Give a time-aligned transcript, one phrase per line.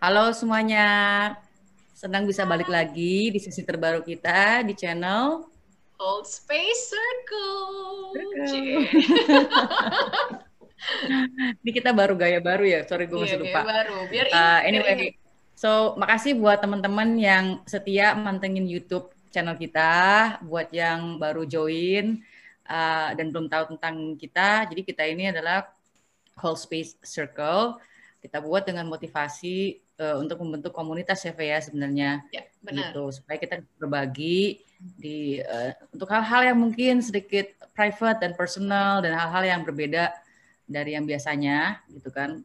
[0.00, 0.88] Halo semuanya,
[1.92, 5.44] senang bisa balik lagi di sesi terbaru kita di channel
[6.00, 8.16] Hold Space Circle.
[11.60, 13.60] Ini kita baru gaya baru ya, sorry gue masih Iya, lupa.
[13.60, 13.96] gaya baru.
[14.08, 15.20] Biar Uh, ingat, biar anyway, ingat.
[15.52, 19.92] so makasih buat teman-teman yang setia mantengin YouTube channel kita,
[20.48, 22.24] buat yang baru join
[22.64, 24.64] uh, dan belum tahu tentang kita.
[24.64, 25.68] Jadi kita ini adalah
[26.40, 27.76] Whole Space Circle.
[28.20, 32.92] Kita buat dengan motivasi uh, untuk membentuk komunitas ya, ya sebenarnya Ya, benar.
[32.92, 39.12] gitu supaya kita berbagi di uh, untuk hal-hal yang mungkin sedikit private dan personal dan
[39.12, 40.08] hal-hal yang berbeda
[40.64, 42.40] dari yang biasanya gitu kan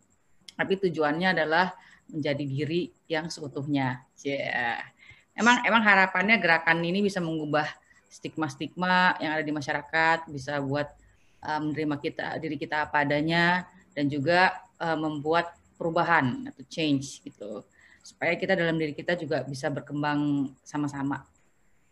[0.59, 1.71] tapi tujuannya adalah
[2.11, 4.83] menjadi diri yang seutuhnya yeah.
[5.31, 7.67] emang emang harapannya gerakan ini bisa mengubah
[8.11, 10.91] stigma-stigma yang ada di masyarakat bisa buat
[11.39, 13.63] uh, menerima kita diri kita apa adanya
[13.95, 17.63] dan juga uh, membuat perubahan atau change gitu
[18.05, 21.25] supaya kita dalam diri kita juga bisa berkembang sama-sama.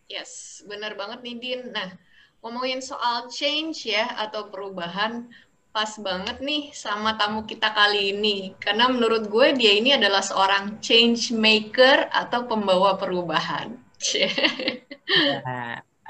[0.06, 1.60] Yes, benar banget nih Din.
[1.74, 1.90] Nah,
[2.38, 5.26] ngomongin soal change ya atau perubahan,
[5.74, 8.54] pas banget nih sama tamu kita kali ini.
[8.62, 13.74] Karena menurut gue dia ini adalah seorang change maker atau pembawa perubahan.
[14.14, 14.28] Ya.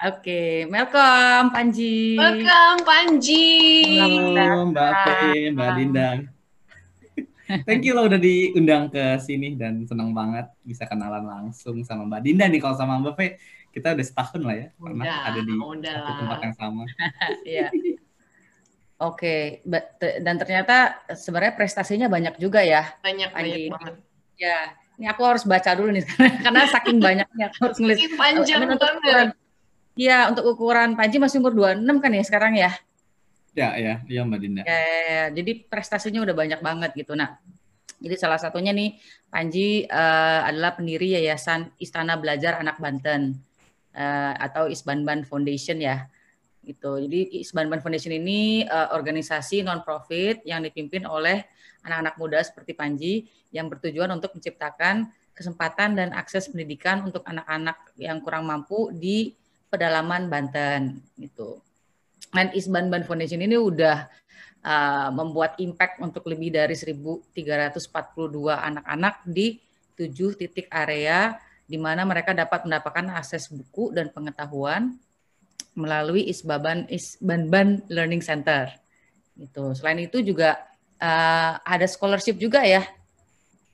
[0.04, 2.18] Oke, welcome Panji.
[2.18, 3.46] Welcome Panji.
[3.96, 6.33] Selamat Halo Mbak Fe, Mbak Dinda.
[7.68, 12.20] Thank you lo udah diundang ke sini dan senang banget bisa kenalan langsung sama Mbak
[12.24, 12.60] Dinda nih.
[12.60, 13.26] Kalau sama Mbak Fe,
[13.74, 16.82] kita udah setahun lah ya pernah Udah, ada di udah satu tempat yang sama.
[17.44, 17.68] Iya.
[18.94, 19.60] Oke,
[19.98, 22.94] te- dan ternyata sebenarnya prestasinya banyak juga ya.
[23.02, 23.94] Banyak banyak banget.
[24.38, 26.06] Ya, ini aku harus baca dulu nih
[26.46, 27.98] karena saking banyaknya aku harus nulis.
[27.98, 29.28] Ini panjang banget.
[29.94, 32.70] Iya, untuk ukuran Panji masih umur 26 kan ya sekarang ya.
[33.54, 34.62] Ya ya, iya Mbak Dinda.
[34.66, 35.24] Ya, ya, ya.
[35.30, 37.14] jadi prestasinya udah banyak banget gitu.
[37.14, 37.38] Nah,
[38.02, 38.98] jadi salah satunya nih
[39.30, 43.38] Panji eh, adalah pendiri Yayasan Istana Belajar Anak Banten
[43.94, 46.10] eh, atau Isbanban Foundation ya.
[46.66, 47.06] Gitu.
[47.06, 51.46] Jadi Isbanban Foundation ini eh, organisasi non profit yang dipimpin oleh
[51.86, 53.14] anak-anak muda seperti Panji
[53.54, 59.34] yang bertujuan untuk menciptakan kesempatan dan akses pendidikan untuk anak-anak yang kurang mampu di
[59.70, 61.62] pedalaman Banten gitu.
[62.30, 64.08] Dan Isbanban Foundation ini udah
[64.64, 67.88] uh, membuat impact untuk lebih dari 1.342
[68.50, 69.60] anak-anak di
[69.94, 74.98] tujuh titik area di mana mereka dapat mendapatkan akses buku dan pengetahuan
[75.74, 78.70] melalui Isbaban Isbanban Learning Center.
[79.34, 79.74] Gitu.
[79.74, 80.60] Selain itu juga
[81.02, 82.86] uh, ada scholarship juga ya.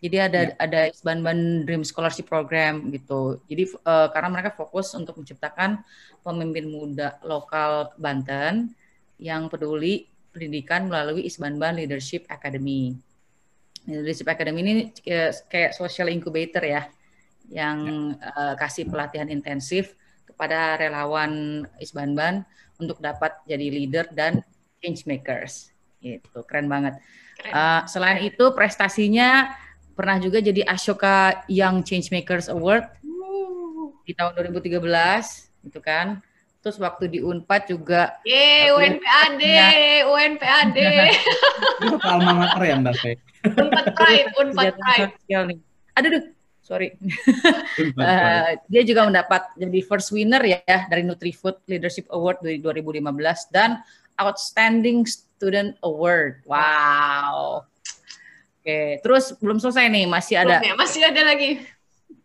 [0.01, 0.57] Jadi ada Ya.
[0.57, 3.45] ada Isbanban Dream Scholarship Program gitu.
[3.45, 5.85] Jadi uh, karena mereka fokus untuk menciptakan
[6.25, 8.73] pemimpin muda lokal Banten
[9.21, 12.97] yang peduli pendidikan melalui Isbanban Leadership Academy.
[13.85, 16.89] Leadership Academy ini kayak, kayak social incubator ya,
[17.53, 19.93] yang eh, kasih pelatihan intensif
[20.25, 22.49] kepada relawan Isbanban
[22.81, 24.41] untuk dapat jadi leader dan
[24.81, 25.77] change makers.
[26.01, 26.97] Gitu, keren banget.
[27.37, 27.53] Keren.
[27.53, 29.53] Eh, selain itu prestasinya
[30.01, 32.89] pernah juga jadi Ashoka Young Changemakers Award
[34.09, 34.81] di tahun 2013
[35.69, 36.25] gitu kan.
[36.65, 39.41] Terus waktu di Unpad juga Aku UNPAD,
[40.09, 40.77] UNPAD.
[41.85, 43.13] Itu alma mater ya Mbak Fe?
[43.45, 45.13] Unpad Pride, Unpad Pride.
[45.29, 45.59] nih.
[45.97, 46.25] Aduh, duh,
[46.65, 46.97] sorry.
[47.81, 53.53] Unpad, Eh, dia juga mendapat jadi first winner ya dari NutriFood Leadership Award dari 2015
[53.53, 53.85] dan
[54.17, 56.45] Outstanding Student Award.
[56.45, 57.69] Wow.
[58.71, 60.75] Oke, terus belum selesai nih, masih ada Belum ya?
[60.79, 61.51] Masih ada lagi.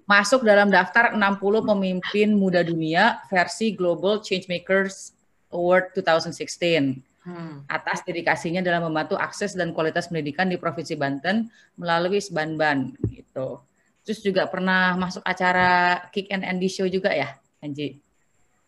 [0.06, 5.18] masuk dalam daftar 60 pemimpin muda dunia versi Global Changemakers
[5.50, 7.66] Award 2016 Hmm.
[7.66, 13.66] atas dedikasinya dalam membantu akses dan kualitas pendidikan di Provinsi Banten melalui Sbanban gitu.
[14.06, 17.34] Terus juga pernah masuk acara Kick and Andy Show juga ya,
[17.66, 17.98] Anji?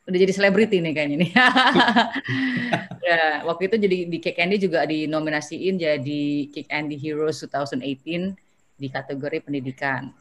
[0.07, 1.31] Udah jadi selebriti nih kayaknya nih.
[3.11, 8.87] ya, waktu itu jadi di Kick Andy juga dinominasiin jadi Kick Andy Heroes 2018 di
[8.87, 10.15] kategori pendidikan.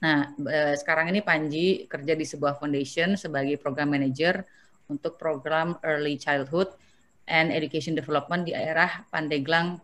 [0.00, 4.44] Nah, eh, sekarang ini Panji kerja di sebuah foundation sebagai program manager
[4.88, 6.72] untuk program Early Childhood
[7.26, 9.82] and Education Development di daerah Pandeglang,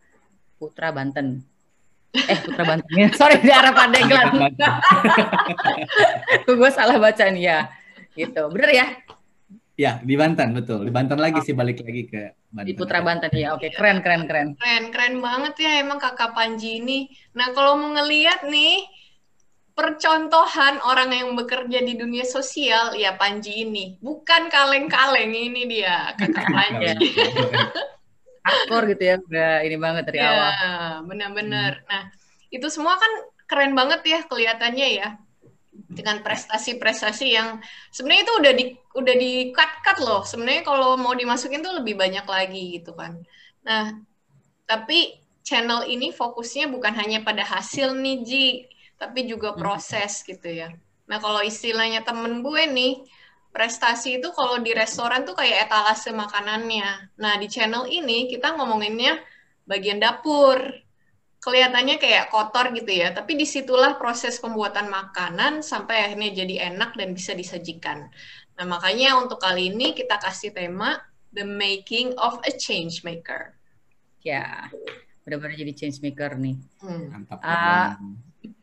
[0.56, 1.42] Putra Banten.
[2.12, 2.92] Eh, Putra Banten.
[2.92, 3.08] ya.
[3.18, 4.30] Sorry, di daerah Pandeglang.
[6.46, 7.58] Gue salah baca nih ya.
[8.12, 8.42] Gitu.
[8.52, 8.86] Bener ya?
[9.72, 10.84] Ya, di Banten betul.
[10.84, 12.68] Di Banten lagi sih balik lagi ke Banten.
[12.68, 13.56] Di Putra Banten ya.
[13.56, 14.48] Oke, keren, keren, keren.
[14.60, 17.08] Keren, keren banget ya emang kakak Panji ini.
[17.32, 18.84] Nah kalau mau ngeliat nih,
[19.72, 23.96] percontohan orang yang bekerja di dunia sosial, ya Panji ini.
[23.98, 26.92] Bukan kaleng-kaleng, ini dia kakak Panji.
[28.42, 29.16] Aktor gitu ya.
[29.24, 30.52] Udah ini banget dari Ya, awal.
[31.08, 31.80] benar-benar.
[31.88, 32.12] Nah,
[32.52, 33.12] itu semua kan
[33.48, 35.08] keren banget ya kelihatannya ya
[35.92, 37.60] dengan prestasi-prestasi yang
[37.92, 38.64] sebenarnya itu udah di
[38.96, 40.22] udah di cut cut loh.
[40.24, 43.20] Sebenarnya kalau mau dimasukin tuh lebih banyak lagi gitu kan.
[43.64, 43.92] Nah
[44.64, 48.48] tapi channel ini fokusnya bukan hanya pada hasil nih Ji
[48.96, 49.58] tapi juga hmm.
[49.60, 50.72] proses gitu ya.
[51.10, 53.04] Nah kalau istilahnya temen gue nih
[53.52, 57.12] prestasi itu kalau di restoran tuh kayak etalase makanannya.
[57.20, 59.20] Nah di channel ini kita ngomonginnya
[59.68, 60.56] bagian dapur
[61.42, 66.94] kelihatannya kayak kotor gitu ya, tapi di situlah proses pembuatan makanan sampai akhirnya jadi enak
[66.94, 68.06] dan bisa disajikan.
[68.54, 71.02] Nah makanya untuk kali ini kita kasih tema
[71.34, 73.58] The Making of a Change Maker.
[74.22, 74.70] Ya,
[75.26, 76.56] benar-benar jadi change maker nih.
[76.78, 77.10] Hmm.
[77.10, 77.42] Mantap.
[77.42, 77.90] Uh,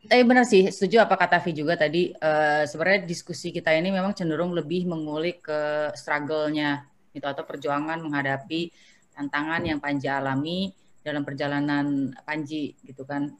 [0.08, 2.16] eh benar sih, setuju apa kata Vi juga tadi.
[2.16, 8.72] Uh, sebenarnya diskusi kita ini memang cenderung lebih mengulik ke struggle-nya itu atau perjuangan menghadapi
[9.12, 13.32] tantangan yang Panji alami dalam perjalanan Panji gitu kan.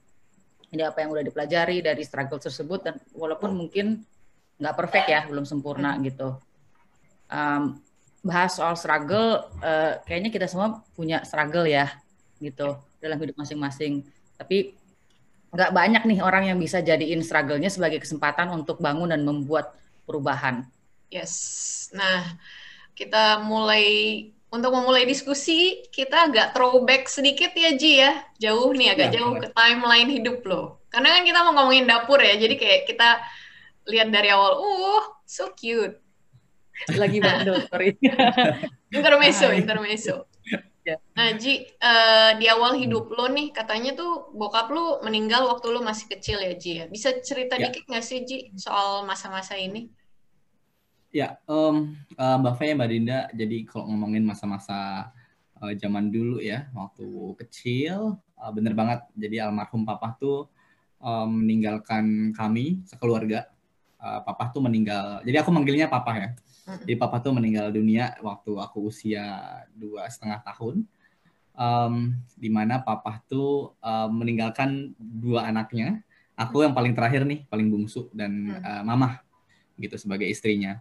[0.71, 4.07] Ini apa yang udah dipelajari dari struggle tersebut dan walaupun mungkin
[4.61, 6.01] nggak perfect ya, belum sempurna hmm.
[6.07, 6.29] gitu.
[7.31, 7.83] Um,
[8.21, 11.91] bahas soal struggle, uh, kayaknya kita semua punya struggle ya,
[12.39, 14.05] gitu dalam hidup masing-masing.
[14.37, 14.77] Tapi
[15.51, 19.75] nggak banyak nih orang yang bisa jadiin struggle-nya sebagai kesempatan untuk bangun dan membuat
[20.07, 20.63] perubahan.
[21.11, 21.91] Yes.
[21.91, 22.39] Nah,
[22.95, 23.85] kita mulai
[24.51, 28.13] untuk memulai diskusi, kita agak throwback sedikit ya Ji ya.
[28.43, 30.83] Jauh nih, agak ya, jauh ke timeline hidup lo.
[30.91, 33.23] Karena kan kita mau ngomongin dapur ya, jadi kayak kita
[33.87, 36.03] lihat dari awal, uh, so cute.
[36.91, 37.95] Lagi bandel, sorry.
[38.99, 40.27] intermezzo, intermezzo.
[40.83, 40.97] Ya.
[41.15, 45.85] Nah, Ji, uh, di awal hidup lo nih, katanya tuh bokap lo meninggal waktu lo
[45.85, 46.85] masih kecil ya, Ji ya.
[46.91, 47.71] Bisa cerita ya.
[47.71, 49.93] dikit nggak sih, Ji, soal masa-masa ini?
[51.11, 55.11] Ya, um, uh, Mbak Fe, Mbak Dinda, jadi kalau ngomongin masa-masa
[55.59, 59.03] uh, zaman dulu ya, waktu kecil, uh, bener banget.
[59.19, 60.47] Jadi almarhum papa tuh
[61.03, 63.51] um, meninggalkan kami sekeluarga.
[63.99, 66.31] Uh, papa tuh meninggal, jadi aku manggilnya papa ya.
[66.87, 70.87] Jadi papa tuh meninggal dunia waktu aku usia dua setengah tahun.
[71.59, 76.07] Um, di mana papa tuh um, meninggalkan dua anaknya.
[76.39, 79.21] Aku yang paling terakhir nih, paling bungsu dan uh, mama
[79.75, 80.81] gitu sebagai istrinya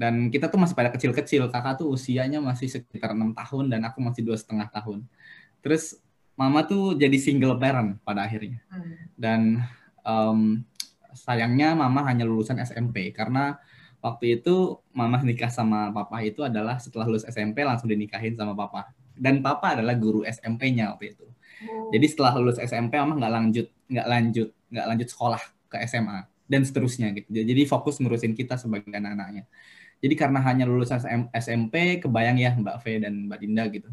[0.00, 1.52] dan kita tuh masih pada kecil-kecil.
[1.52, 5.04] Kakak tuh usianya masih sekitar enam tahun dan aku masih dua setengah tahun.
[5.60, 6.00] Terus
[6.40, 8.64] mama tuh jadi single parent pada akhirnya.
[8.72, 8.96] Hmm.
[9.20, 9.40] dan
[10.00, 10.64] um,
[11.12, 13.60] sayangnya mama hanya lulusan SMP karena
[14.00, 18.96] waktu itu mama nikah sama papa itu adalah setelah lulus SMP langsung dinikahin sama papa.
[19.12, 21.28] Dan papa adalah guru SMP-nya waktu itu.
[21.60, 21.92] Oh.
[21.92, 26.64] jadi setelah lulus SMP mama nggak lanjut nggak lanjut nggak lanjut sekolah ke SMA dan
[26.64, 27.28] seterusnya gitu.
[27.36, 29.44] Jadi fokus ngurusin kita sebagai anak-anaknya
[30.00, 33.90] jadi karena hanya lulusan SMP, kebayang ya Mbak V dan Mbak Dinda gitu.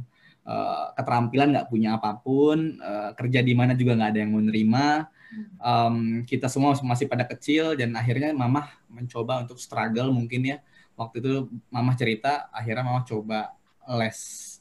[0.47, 4.39] Uh, keterampilan nggak punya apa pun, uh, kerja di mana juga nggak ada yang mau
[4.39, 5.11] nerima.
[5.59, 10.57] Um, kita semua masih pada kecil dan akhirnya Mama mencoba untuk struggle mungkin ya.
[10.95, 11.33] Waktu itu
[11.67, 13.51] Mama cerita, akhirnya Mama coba
[13.99, 14.56] les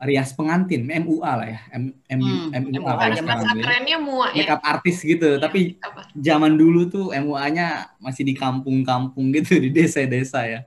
[0.00, 2.80] rias pengantin, MUA lah ya, M, M, hmm, MUA.
[2.80, 4.48] MUA zaman kerennya MUA ya.
[4.48, 6.08] Makeup artis gitu, ya, tapi apa?
[6.16, 10.60] zaman dulu tuh MUA-nya masih di kampung-kampung gitu, di desa-desa ya.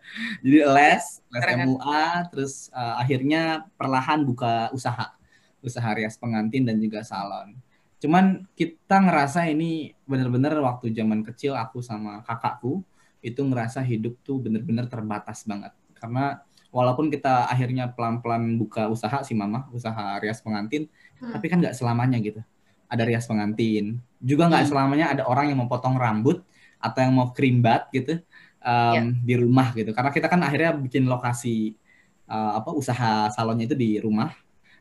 [0.45, 1.03] Jadi les,
[1.33, 1.65] les Keren.
[1.65, 5.18] MUA, terus uh, akhirnya perlahan buka usaha,
[5.66, 7.57] usaha rias pengantin dan juga salon.
[7.97, 12.85] Cuman kita ngerasa ini bener-bener waktu zaman kecil aku sama kakakku
[13.23, 19.37] itu ngerasa hidup tuh bener-bener terbatas banget karena walaupun kita akhirnya pelan-pelan buka usaha sih
[19.37, 20.89] mama usaha rias pengantin
[21.21, 21.37] hmm.
[21.37, 22.42] tapi kan nggak selamanya gitu
[22.89, 24.71] ada rias pengantin juga nggak hmm.
[24.73, 26.42] selamanya ada orang yang mau potong rambut
[26.81, 28.19] atau yang mau krimbat gitu
[28.59, 29.06] um, yeah.
[29.21, 31.77] di rumah gitu karena kita kan akhirnya bikin lokasi
[32.25, 34.33] uh, apa usaha salonnya itu di rumah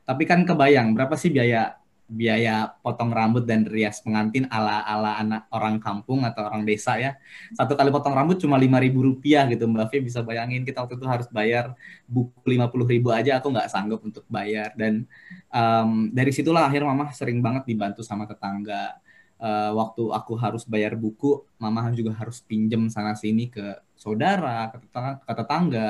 [0.02, 1.76] tapi kan kebayang berapa sih biaya
[2.12, 7.16] biaya potong rambut dan rias pengantin ala ala anak orang kampung atau orang desa ya.
[7.56, 11.00] Satu kali potong rambut cuma lima ribu rupiah gitu mbak Fia bisa bayangin kita waktu
[11.00, 11.72] itu harus bayar
[12.04, 14.76] buku lima puluh ribu aja aku nggak sanggup untuk bayar.
[14.76, 15.08] Dan
[15.48, 19.00] um, dari situlah akhir mama sering banget dibantu sama tetangga.
[19.42, 24.84] Uh, waktu aku harus bayar buku mama juga harus pinjem sana sini ke saudara ke
[24.86, 25.88] tetangga, ke tetangga.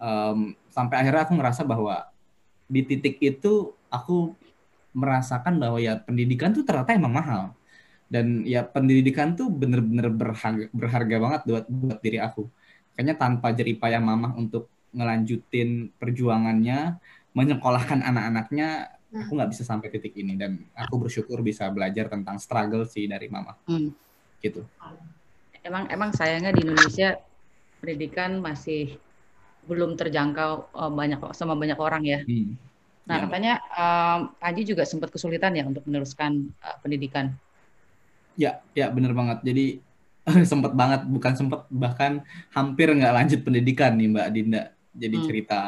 [0.00, 2.10] Um, sampai akhirnya aku ngerasa bahwa
[2.66, 4.34] di titik itu aku
[4.90, 7.42] merasakan bahwa ya pendidikan tuh ternyata emang mahal.
[8.10, 12.50] Dan ya pendidikan tuh bener-bener berharga, berharga banget buat buat diri aku.
[12.98, 16.98] Kayaknya tanpa jeripaya mama untuk ngelanjutin perjuangannya
[17.30, 20.34] menyekolahkan anak-anaknya aku nggak bisa sampai titik ini.
[20.34, 23.94] Dan aku bersyukur bisa belajar tentang struggle sih dari mama hmm.
[24.42, 24.66] gitu.
[25.62, 27.14] Emang emang sayangnya di Indonesia
[27.78, 28.98] pendidikan masih
[29.70, 32.20] belum terjangkau oh, banyak sama banyak orang ya.
[32.26, 32.69] Hmm
[33.08, 33.22] Nah, ya.
[33.26, 37.32] katanya um, Panji juga sempat kesulitan ya untuk meneruskan uh, pendidikan.
[38.36, 39.42] Ya, ya bener banget.
[39.44, 39.80] Jadi
[40.50, 44.62] sempet banget, bukan sempet bahkan hampir nggak lanjut pendidikan nih Mbak Dinda.
[44.94, 45.26] Jadi hmm.
[45.26, 45.60] cerita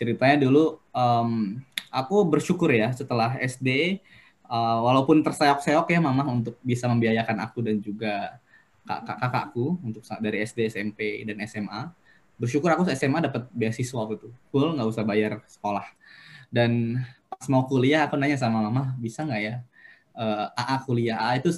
[0.00, 1.60] ceritanya dulu um,
[1.92, 4.00] aku bersyukur ya setelah SD
[4.48, 8.40] uh, walaupun terseok-seok ya mama untuk bisa membiayakan aku dan juga
[8.88, 11.92] kakak-kakakku untuk dari SD, SMP dan SMA.
[12.40, 14.28] Bersyukur aku SMA dapat beasiswa waktu itu.
[14.50, 15.84] Full nggak usah bayar sekolah.
[16.50, 16.98] Dan
[17.30, 19.54] pas mau kuliah aku nanya sama mama, bisa nggak ya
[20.18, 21.16] uh, eh, AA kuliah?
[21.16, 21.50] AA itu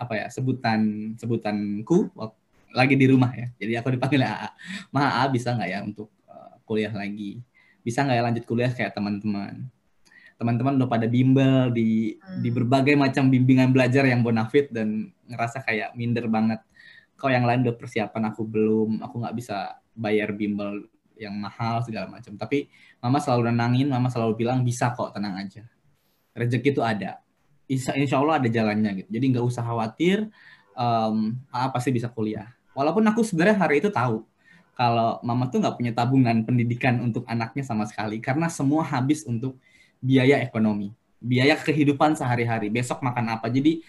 [0.00, 2.12] apa ya sebutan sebutanku
[2.74, 3.48] lagi di rumah ya.
[3.56, 4.48] Jadi aku dipanggil AA.
[4.92, 7.40] Ma AA bisa nggak ya untuk uh, kuliah lagi?
[7.80, 9.66] Bisa nggak ya lanjut kuliah kayak teman-teman?
[10.34, 12.42] Teman-teman udah pada bimbel di hmm.
[12.42, 16.60] di berbagai macam bimbingan belajar yang bonafit dan ngerasa kayak minder banget.
[17.14, 19.00] Kau yang lain udah persiapan, aku belum.
[19.06, 22.34] Aku nggak bisa bayar bimbel yang mahal segala macam.
[22.34, 22.68] Tapi
[22.98, 25.64] mama selalu nenangin, mama selalu bilang bisa kok, tenang aja.
[26.34, 27.24] Rezeki itu ada
[27.70, 29.08] insya, insya Allah ada jalannya gitu.
[29.10, 30.28] Jadi nggak usah khawatir,
[30.76, 32.50] um, AA pasti bisa kuliah.
[32.74, 34.26] Walaupun aku sebenarnya hari itu tahu
[34.74, 39.54] kalau mama tuh nggak punya tabungan pendidikan untuk anaknya sama sekali karena semua habis untuk
[40.02, 40.90] biaya ekonomi,
[41.22, 42.68] biaya kehidupan sehari-hari.
[42.68, 43.46] Besok makan apa?
[43.46, 43.80] Jadi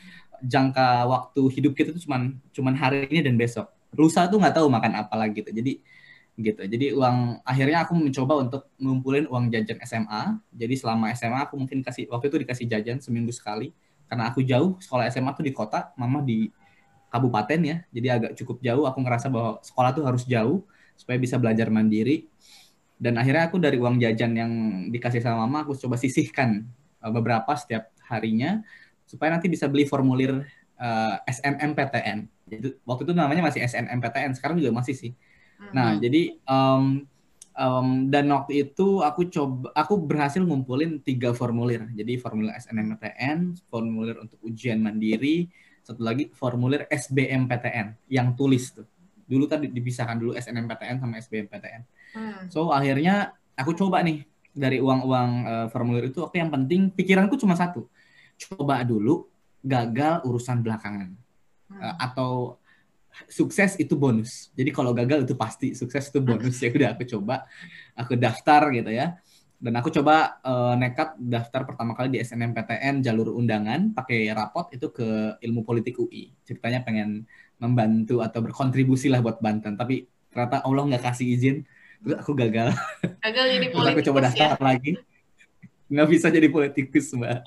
[0.45, 3.73] jangka waktu hidup kita tuh cuman cuman hari ini dan besok.
[3.95, 5.49] Lusa tuh nggak tahu makan apa lagi gitu.
[5.49, 5.81] Jadi
[6.35, 6.67] gitu.
[6.67, 10.23] Jadi uang akhirnya aku mencoba untuk ngumpulin uang jajan SMA.
[10.51, 13.71] Jadi selama SMA aku mungkin kasih waktu itu dikasih jajan seminggu sekali
[14.11, 16.51] karena aku jauh sekolah SMA tuh di kota, mama di
[17.07, 17.77] kabupaten ya.
[17.87, 18.83] Jadi agak cukup jauh.
[18.83, 20.67] Aku ngerasa bahwa sekolah tuh harus jauh
[20.99, 22.27] supaya bisa belajar mandiri.
[22.95, 24.51] Dan akhirnya aku dari uang jajan yang
[24.91, 26.63] dikasih sama mama aku coba sisihkan
[27.03, 28.63] eh, beberapa setiap harinya
[29.07, 30.43] supaya nanti bisa beli formulir
[30.79, 32.17] uh, eh, SNMPTN.
[32.45, 35.11] Jadi waktu itu namanya masih SNMPTN, sekarang juga masih sih
[35.71, 35.99] Nah, hmm.
[36.03, 36.83] jadi um,
[37.55, 41.87] um, dan waktu itu aku coba aku berhasil ngumpulin tiga formulir.
[41.95, 45.47] Jadi formulir SNMPTN, formulir untuk ujian mandiri,
[45.81, 48.87] satu lagi formulir SBMPTN yang tulis tuh.
[49.25, 51.81] Dulu tadi dipisahkan dulu SNMPTN sama SBMPTN.
[52.13, 52.43] Hmm.
[52.51, 57.57] So akhirnya aku coba nih dari uang-uang uh, formulir itu waktu yang penting pikiranku cuma
[57.57, 57.87] satu.
[58.35, 59.27] Coba dulu
[59.63, 61.09] gagal urusan belakangan.
[61.71, 61.81] Hmm.
[61.81, 62.31] Uh, atau
[63.29, 64.51] sukses itu bonus.
[64.53, 67.47] Jadi kalau gagal itu pasti sukses itu bonus ya udah aku coba
[67.95, 69.15] aku daftar gitu ya.
[69.55, 74.91] Dan aku coba uh, nekat daftar pertama kali di SNMPTN jalur undangan pakai rapot itu
[74.91, 76.35] ke ilmu politik UI.
[76.43, 77.23] Ceritanya pengen
[77.57, 79.79] membantu atau berkontribusi lah buat Banten.
[79.79, 81.55] Tapi ternyata Allah nggak kasih izin,
[82.03, 82.75] terus aku gagal.
[83.23, 84.59] Gagal jadi politikus aku coba daftar ya?
[84.59, 84.91] lagi.
[85.85, 87.39] Nggak bisa jadi politikus mbak.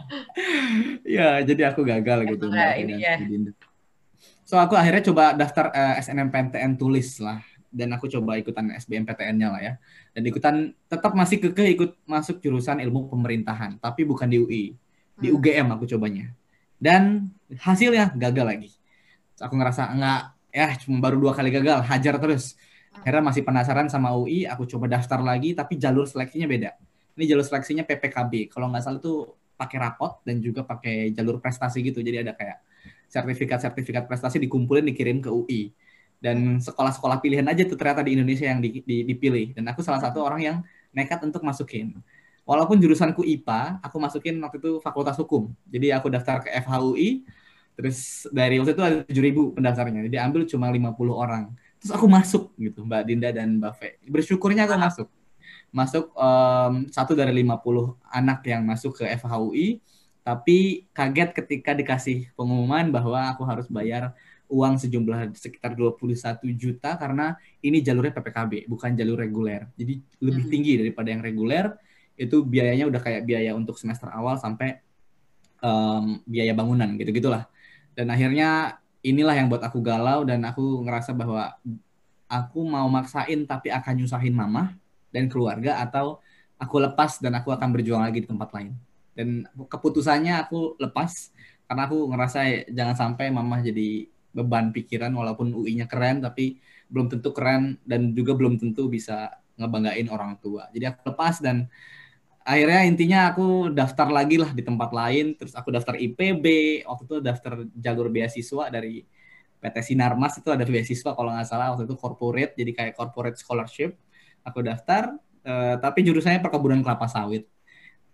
[1.19, 2.49] ya jadi aku gagal gitu.
[2.49, 3.15] Mbak, ini ya.
[4.49, 9.49] So aku akhirnya coba daftar uh, eh, SNMPTN tulis lah dan aku coba ikutan SBMPTN-nya
[9.53, 9.73] lah ya.
[10.17, 14.65] Dan ikutan tetap masih keke ikut masuk jurusan ilmu pemerintahan, tapi bukan di UI.
[15.21, 15.75] Di UGM hmm.
[15.77, 16.33] aku cobanya.
[16.81, 17.29] Dan
[17.61, 18.71] hasilnya gagal lagi.
[19.37, 22.57] So, aku ngerasa enggak ya cuma baru dua kali gagal, hajar terus.
[23.05, 26.73] Akhirnya masih penasaran sama UI, aku coba daftar lagi tapi jalur seleksinya beda.
[27.21, 28.49] Ini jalur seleksinya PPKB.
[28.49, 29.29] Kalau nggak salah itu
[29.61, 32.01] pakai rapot dan juga pakai jalur prestasi gitu.
[32.01, 32.65] Jadi ada kayak
[33.09, 35.73] sertifikat-sertifikat prestasi dikumpulin dikirim ke UI
[36.19, 39.55] dan sekolah-sekolah pilihan aja tuh ternyata di Indonesia yang di, di, dipilih.
[39.55, 40.57] Dan aku salah satu orang yang
[40.91, 41.95] nekat untuk masukin.
[42.43, 45.53] Walaupun jurusanku IPA aku masukin waktu itu fakultas hukum.
[45.71, 47.23] Jadi aku daftar ke FHUI
[47.79, 50.03] terus dari waktu itu ada tujuh ribu pendaftarnya.
[50.11, 51.45] Jadi ambil cuma 50 orang.
[51.79, 53.89] Terus aku masuk gitu Mbak Dinda dan Mbak Fe.
[54.11, 55.09] Bersyukurnya aku masuk.
[55.71, 57.63] Masuk um, satu dari 50
[58.11, 59.79] anak yang masuk ke FHUI
[60.29, 64.13] tapi kaget ketika dikasih pengumuman bahwa aku harus bayar
[64.53, 69.65] uang sejumlah sekitar 21 juta karena ini jalurnya PPKB bukan jalur reguler.
[69.81, 70.53] Jadi lebih hmm.
[70.53, 71.73] tinggi daripada yang reguler.
[72.13, 74.85] Itu biayanya udah kayak biaya untuk semester awal sampai
[75.65, 77.49] um, biaya bangunan gitu-gitulah.
[77.97, 81.57] Dan akhirnya inilah yang buat aku galau dan aku ngerasa bahwa
[82.29, 84.77] aku mau maksain tapi akan nyusahin mama
[85.09, 86.21] dan keluarga atau
[86.61, 88.77] aku lepas dan aku akan berjuang lagi di tempat lain
[89.19, 91.35] dan keputusannya aku lepas
[91.67, 97.35] karena aku ngerasa jangan sampai mama jadi beban pikiran walaupun UI-nya keren tapi belum tentu
[97.35, 100.71] keren dan juga belum tentu bisa ngebanggain orang tua.
[100.71, 101.67] Jadi aku lepas dan
[102.47, 105.35] akhirnya intinya aku daftar lagi lah di tempat lain.
[105.35, 106.47] Terus aku daftar IPB
[106.87, 109.03] waktu itu daftar jalur beasiswa dari
[109.59, 113.99] PT Sinarmas itu ada beasiswa kalau nggak salah waktu itu corporate jadi kayak corporate scholarship.
[114.47, 117.45] Aku daftar uh, tapi jurusannya perkebunan kelapa sawit.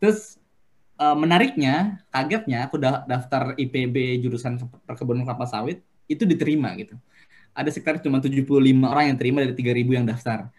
[0.01, 0.41] Terus
[0.99, 6.95] uh, menariknya, kagetnya aku da daftar IPB jurusan perkebunan kelapa sawit itu diterima gitu.
[7.55, 8.51] Ada sekitar cuma 75
[8.83, 10.51] orang yang terima dari 3000 yang daftar.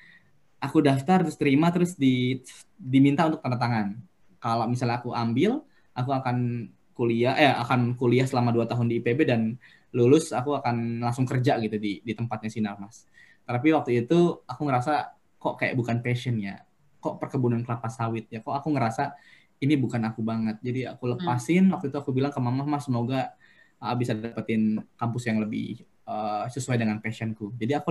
[0.63, 2.39] Aku daftar terus terima terus di
[2.79, 3.99] diminta untuk tanda tangan.
[4.39, 5.61] Kalau misalnya aku ambil,
[5.91, 9.59] aku akan kuliah eh akan kuliah selama dua tahun di IPB dan
[9.91, 13.03] lulus aku akan langsung kerja gitu di di tempatnya Sinar Mas.
[13.43, 16.63] Tapi waktu itu aku ngerasa kok kayak bukan passion ya.
[17.03, 18.39] Kok perkebunan kelapa sawit ya.
[18.41, 19.13] Kok aku ngerasa
[19.59, 20.59] ini bukan aku banget.
[20.59, 21.11] Jadi aku hmm.
[21.17, 21.73] lepasin hmm.
[21.75, 23.31] waktu itu aku bilang ke mama mas semoga
[23.79, 27.55] uh, bisa dapetin kampus yang lebih uh, sesuai dengan passionku.
[27.55, 27.89] Jadi aku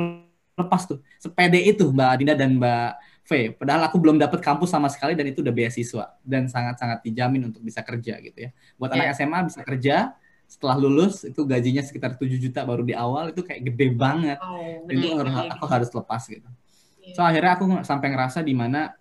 [0.54, 2.90] lepas tuh sepede itu Mbak Dinda dan Mbak
[3.24, 3.30] V.
[3.58, 7.64] Padahal aku belum dapat kampus sama sekali dan itu udah beasiswa dan sangat-sangat dijamin untuk
[7.64, 8.50] bisa kerja gitu ya.
[8.78, 8.96] Buat yeah.
[9.02, 9.96] anak SMA bisa kerja
[10.44, 14.38] setelah lulus itu gajinya sekitar 7 juta baru di awal itu kayak gede banget.
[14.38, 16.46] Oh, itu harus, aku harus lepas gitu.
[17.02, 17.16] Yeah.
[17.16, 18.94] So akhirnya aku sampai ngerasa di mana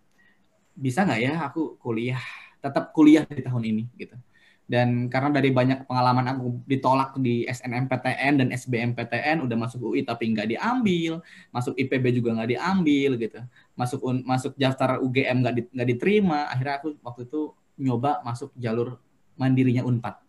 [0.74, 2.24] bisa nggak ya aku kuliah
[2.64, 4.16] tetap kuliah di tahun ini gitu.
[4.64, 10.32] Dan karena dari banyak pengalaman aku ditolak di SNMPTN dan SBMPTN udah masuk UI tapi
[10.32, 11.20] nggak diambil
[11.52, 13.44] masuk IPB juga nggak diambil gitu.
[13.76, 17.42] Masuk masuk daftar UGM nggak di, nggak diterima akhirnya aku waktu itu
[17.84, 18.96] nyoba masuk jalur
[19.36, 20.24] mandirinya Unpad.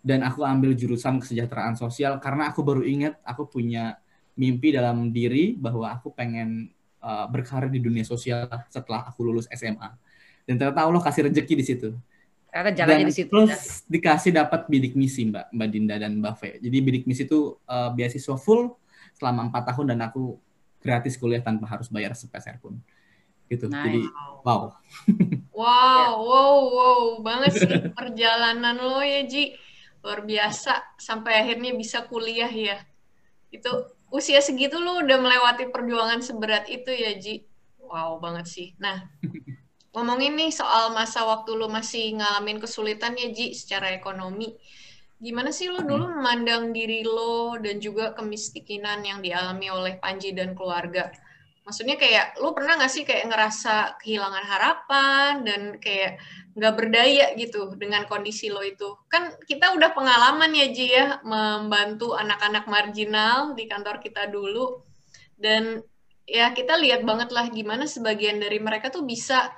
[0.00, 4.00] Dan aku ambil jurusan kesejahteraan sosial karena aku baru ingat aku punya
[4.40, 6.72] mimpi dalam diri bahwa aku pengen
[7.04, 10.05] uh, berkarir di dunia sosial setelah aku lulus SMA
[10.46, 11.90] dan ternyata Allah kasih rezeki di situ
[12.56, 13.28] karena jalannya di situ.
[13.28, 13.92] Terus ya.
[13.92, 16.50] dikasih dapat bidik misi Mbak Mbak Dinda dan Mbak Fe.
[16.56, 18.72] Jadi bidik misi itu uh, beasiswa full
[19.12, 20.40] selama empat tahun dan aku
[20.80, 22.80] gratis kuliah tanpa harus bayar sepeser pun.
[23.52, 23.68] Gitu.
[23.68, 23.84] Nice.
[23.84, 24.02] Jadi
[24.40, 24.72] wow.
[25.60, 29.52] wow, wow, wow banget sih perjalanan lo ya Ji.
[30.00, 32.80] Luar biasa sampai akhirnya bisa kuliah ya.
[33.52, 37.44] Itu usia segitu lo udah melewati perjuangan seberat itu ya Ji.
[37.84, 38.72] Wow banget sih.
[38.80, 39.04] Nah,
[39.96, 44.52] ngomongin nih soal masa waktu lu masih ngalamin kesulitan ya Ji secara ekonomi.
[45.16, 46.20] Gimana sih lu dulu hmm.
[46.20, 51.08] memandang diri lo dan juga kemiskinan yang dialami oleh Panji dan keluarga?
[51.64, 56.20] Maksudnya kayak lu pernah gak sih kayak ngerasa kehilangan harapan dan kayak
[56.54, 59.00] nggak berdaya gitu dengan kondisi lo itu?
[59.08, 64.84] Kan kita udah pengalaman ya Ji ya membantu anak-anak marginal di kantor kita dulu
[65.40, 65.80] dan
[66.28, 69.48] ya kita lihat banget lah gimana sebagian dari mereka tuh bisa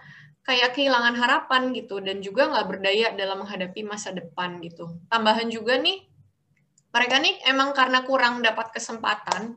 [0.49, 4.97] kayak kehilangan harapan gitu dan juga nggak berdaya dalam menghadapi masa depan gitu.
[5.13, 6.09] Tambahan juga nih,
[6.89, 9.53] mereka nih emang karena kurang dapat kesempatan,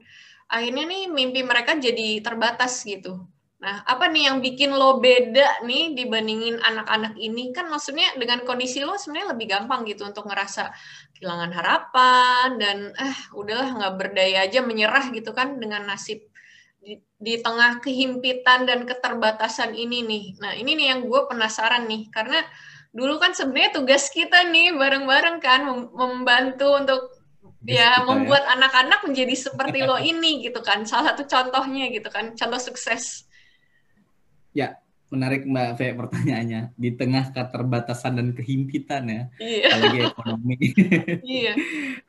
[0.52, 3.24] akhirnya nih mimpi mereka jadi terbatas gitu.
[3.62, 7.54] Nah, apa nih yang bikin lo beda nih dibandingin anak-anak ini?
[7.56, 10.74] Kan maksudnya dengan kondisi lo sebenarnya lebih gampang gitu untuk ngerasa
[11.16, 16.26] kehilangan harapan dan eh udahlah nggak berdaya aja menyerah gitu kan dengan nasib
[16.82, 20.26] di, di tengah kehimpitan dan keterbatasan ini nih.
[20.42, 22.42] Nah, ini nih yang gue penasaran nih, karena
[22.92, 25.62] dulu kan sebenarnya tugas kita nih bareng-bareng kan
[25.94, 27.02] membantu untuk
[27.64, 30.84] ya, ya membuat anak-anak menjadi seperti lo ini gitu kan.
[30.90, 33.30] Salah satu contohnya gitu kan, contoh sukses.
[34.52, 34.82] Ya,
[35.14, 36.74] menarik Mbak V pertanyaannya.
[36.74, 39.70] Di tengah keterbatasan dan kehimpitan ya, iya.
[39.70, 40.56] apalagi ekonomi.
[41.38, 41.54] iya.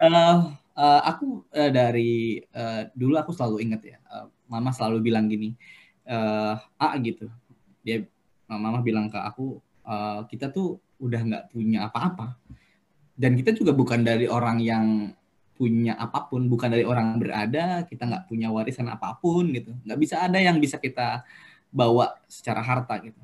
[0.01, 3.99] uh, uh, aku uh, dari uh, dulu aku selalu ingat ya.
[4.09, 5.57] Uh, mama selalu bilang gini
[6.05, 7.33] uh, a gitu.
[7.81, 8.05] Dia
[8.53, 9.57] mama bilang ke aku
[9.89, 12.37] uh, kita tuh udah nggak punya apa-apa.
[13.17, 14.87] Dan kita juga bukan dari orang yang
[15.57, 19.73] punya apa pun bukan dari orang berada kita nggak punya warisan apa pun gitu.
[19.89, 21.25] Nggak bisa ada yang bisa kita
[21.73, 23.21] bawa secara harta gitu.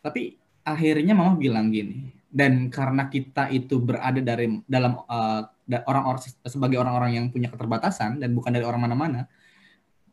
[0.00, 5.42] Tapi akhirnya mama bilang gini dan karena kita itu berada dari dalam uh,
[5.86, 9.30] orang-orang sebagai orang-orang yang punya keterbatasan dan bukan dari orang mana-mana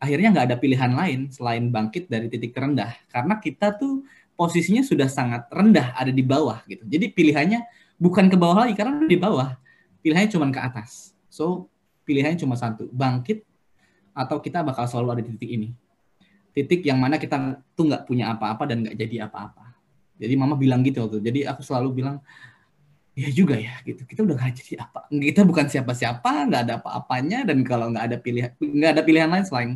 [0.03, 2.91] akhirnya nggak ada pilihan lain selain bangkit dari titik terendah.
[3.07, 4.03] Karena kita tuh
[4.35, 6.83] posisinya sudah sangat rendah ada di bawah gitu.
[6.83, 7.63] Jadi pilihannya
[7.95, 9.55] bukan ke bawah lagi karena di bawah.
[10.03, 11.15] Pilihannya cuma ke atas.
[11.31, 11.71] So
[12.03, 13.47] pilihannya cuma satu bangkit
[14.11, 15.69] atau kita bakal selalu ada di titik ini.
[16.51, 19.71] Titik yang mana kita tuh nggak punya apa-apa dan nggak jadi apa-apa.
[20.19, 22.19] Jadi mama bilang gitu waktu jadi aku selalu bilang
[23.15, 24.03] ya juga ya gitu.
[24.03, 28.17] Kita udah nggak jadi apa kita bukan siapa-siapa nggak ada apa-apanya dan kalau nggak ada
[28.19, 29.71] pilihan nggak ada pilihan lain selain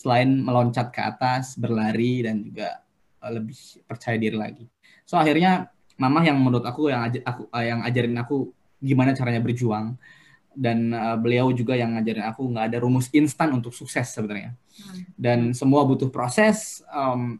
[0.00, 2.80] selain meloncat ke atas, berlari dan juga
[3.20, 4.64] uh, lebih percaya diri lagi.
[5.04, 5.68] So akhirnya
[6.00, 8.48] mama yang menurut aku yang aj aku uh, yang ajarin aku
[8.80, 10.00] gimana caranya berjuang
[10.56, 14.56] dan uh, beliau juga yang ngajarin aku nggak ada rumus instan untuk sukses sebenarnya.
[14.56, 15.04] Hmm.
[15.20, 17.36] Dan semua butuh proses um,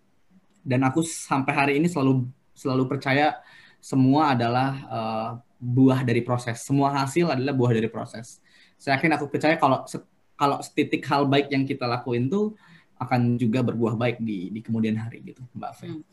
[0.60, 3.40] dan aku sampai hari ini selalu selalu percaya
[3.80, 6.60] semua adalah uh, buah dari proses.
[6.60, 8.44] Semua hasil adalah buah dari proses.
[8.76, 9.88] Saya yakin aku percaya kalau
[10.40, 12.56] kalau setitik hal baik yang kita lakuin tuh
[12.96, 15.92] akan juga berbuah baik di di kemudian hari gitu Mbak Fe.
[15.92, 16.04] Hmm.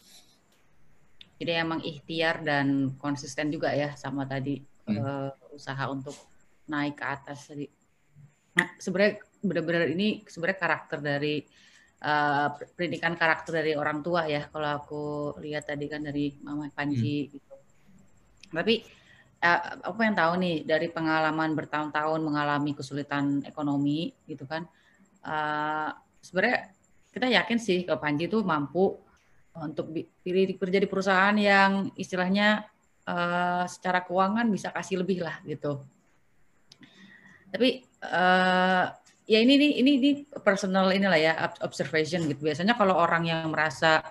[1.40, 5.00] Jadi emang ikhtiar dan konsisten juga ya sama tadi hmm.
[5.00, 6.16] uh, usaha untuk
[6.68, 7.72] naik ke atas tadi.
[8.60, 11.40] Nah, sebenarnya benar-benar ini sebenarnya karakter dari
[12.04, 15.04] uh, pendidikan karakter dari orang tua ya kalau aku
[15.40, 17.32] lihat tadi kan dari Mama Panji hmm.
[17.32, 17.56] gitu.
[18.52, 18.76] Tapi
[19.42, 24.66] apa yang tahu nih dari pengalaman bertahun-tahun mengalami kesulitan ekonomi gitu kan
[25.22, 25.94] uh,
[26.26, 26.74] sebenarnya
[27.14, 28.98] kita yakin sih kalau Panji itu mampu
[29.58, 29.90] untuk
[30.22, 32.66] pilih kerja di perusahaan yang istilahnya
[33.10, 35.82] uh, secara keuangan bisa kasih lebih lah gitu.
[37.50, 38.86] Tapi uh,
[39.26, 40.10] ya ini nih ini ini
[40.46, 41.34] personal inilah ya
[41.66, 42.46] observation gitu.
[42.46, 44.06] Biasanya kalau orang yang merasa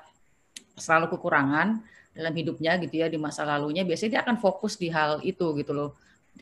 [0.74, 1.84] selalu kekurangan
[2.16, 5.76] dalam hidupnya gitu ya di masa lalunya biasanya dia akan fokus di hal itu gitu
[5.76, 5.90] loh.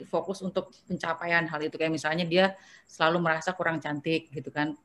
[0.06, 1.74] Fokus untuk pencapaian hal itu.
[1.74, 2.54] Kayak misalnya dia
[2.87, 4.78] selalu merasa kurang cantik gitu kan.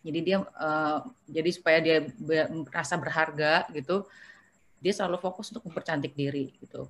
[0.00, 2.08] Jadi dia uh, jadi supaya dia
[2.48, 4.08] merasa berharga gitu
[4.80, 6.88] dia selalu fokus untuk mempercantik diri gitu.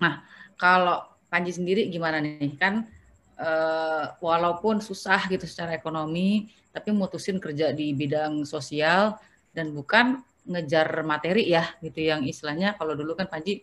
[0.00, 0.24] Nah
[0.56, 2.58] kalau Panji sendiri gimana nih?
[2.58, 2.90] Kan
[3.38, 9.18] uh, walaupun susah gitu secara ekonomi tapi mutusin kerja di bidang sosial
[9.54, 13.60] dan bukan ngejar materi ya gitu yang istilahnya kalau dulu kan Panji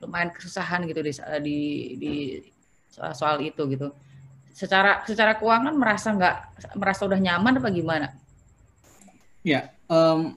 [0.00, 1.12] lumayan kesusahan gitu di
[1.44, 1.58] di,
[2.00, 2.12] di
[2.88, 3.92] soal, soal itu gitu.
[4.50, 6.36] Secara secara keuangan merasa nggak
[6.76, 8.08] merasa udah nyaman apa gimana?
[9.40, 10.36] Ya, um,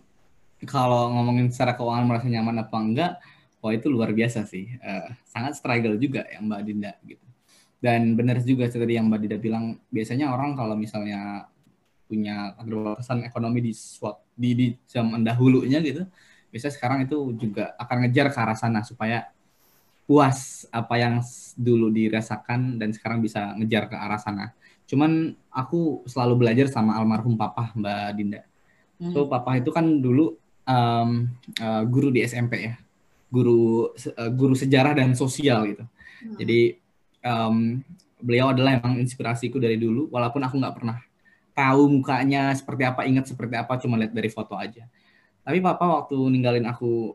[0.63, 3.12] kalau ngomongin secara keuangan merasa nyaman apa enggak,
[3.60, 4.71] wah itu luar biasa sih.
[4.79, 7.25] Uh, sangat struggle juga yang Mbak Dinda gitu.
[7.84, 11.51] Dan benar juga seperti yang Mbak Dinda bilang, biasanya orang kalau misalnya
[12.05, 16.05] punya keterbatasan ekonomi di suatu di, di zaman dahulunya gitu
[16.53, 19.33] biasanya sekarang itu juga akan ngejar ke arah sana supaya
[20.05, 21.23] puas apa yang
[21.57, 24.53] dulu dirasakan dan sekarang bisa ngejar ke arah sana.
[24.85, 28.41] Cuman aku selalu belajar sama almarhum papa Mbak Dinda.
[29.01, 29.09] Hmm.
[29.15, 30.37] So papa itu kan dulu
[30.67, 32.75] um, uh, guru di SMP ya,
[33.31, 35.83] guru uh, guru sejarah dan sosial gitu.
[36.21, 36.37] Hmm.
[36.37, 36.77] Jadi
[37.25, 37.79] um,
[38.21, 40.99] beliau adalah emang inspirasiku dari dulu, walaupun aku nggak pernah
[41.53, 44.89] tahu mukanya seperti apa, ingat seperti apa, cuma lihat dari foto aja.
[45.45, 47.13] Tapi papa waktu ninggalin aku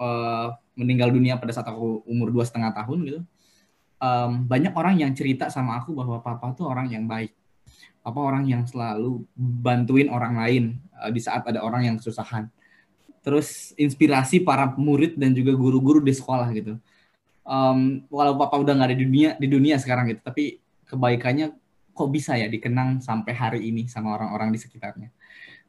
[0.00, 3.20] uh, meninggal dunia pada saat aku umur dua setengah tahun gitu,
[4.00, 7.36] um, banyak orang yang cerita sama aku bahwa papa tuh orang yang baik.
[8.04, 10.64] Papa orang yang selalu bantuin orang lain
[11.00, 12.48] uh, di saat ada orang yang kesusahan.
[13.24, 16.76] Terus inspirasi para murid dan juga guru-guru di sekolah gitu.
[17.44, 21.52] Um, walau papa udah nggak ada di dunia di dunia sekarang gitu, tapi kebaikannya
[21.94, 25.14] kok bisa ya dikenang sampai hari ini sama orang-orang di sekitarnya.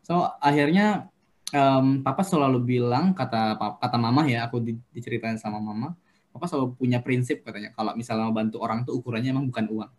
[0.01, 1.07] So akhirnya
[1.53, 4.59] um, papa selalu bilang kata kata mama ya aku
[4.89, 5.93] diceritain sama mama,
[6.33, 9.91] papa selalu punya prinsip katanya kalau misalnya bantu orang tuh ukurannya emang bukan uang.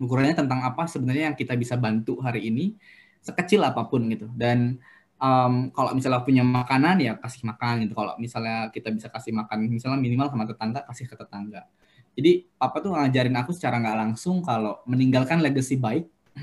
[0.00, 2.76] Ukurannya tentang apa sebenarnya yang kita bisa bantu hari ini
[3.20, 4.28] sekecil apa pun gitu.
[4.32, 4.80] Dan
[5.20, 7.92] um, kalau misalnya punya makanan ya kasih makan gitu.
[7.96, 11.68] Kalau misalnya kita bisa kasih makan misalnya minimal sama tetangga kasih ke tetangga
[12.16, 16.08] jadi papa tuh ngajarin aku secara nggak langsung kalau meninggalkan legacy baik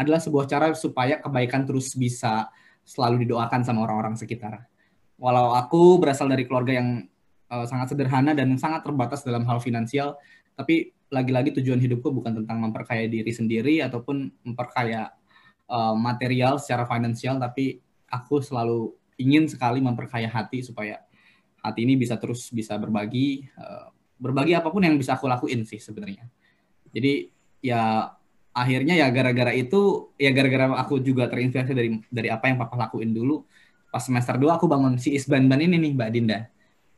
[0.00, 2.50] adalah sebuah cara supaya kebaikan terus bisa
[2.82, 4.66] selalu didoakan sama orang-orang sekitar.
[5.22, 7.06] Walau aku berasal dari keluarga yang
[7.46, 10.18] uh, sangat sederhana dan sangat terbatas dalam hal finansial,
[10.58, 15.14] tapi lagi-lagi tujuan hidupku bukan tentang memperkaya diri sendiri ataupun memperkaya
[15.70, 17.78] uh, material secara finansial, tapi
[18.10, 18.90] aku selalu
[19.22, 20.98] ingin sekali memperkaya hati supaya
[21.62, 25.82] hati ini bisa terus bisa berbagi, uh, berbagi apa pun yang bisa aku lakuin sih
[25.82, 26.30] sebenarnya.
[26.94, 27.26] Jadi
[27.58, 28.14] ya
[28.54, 33.10] akhirnya ya gara-gara itu ya gara-gara aku juga terinspirasi dari dari apa yang papa lakuin
[33.10, 33.42] dulu
[33.90, 36.40] pas semester 2 aku bangun si Isbanban ini nih Mbak Dinda.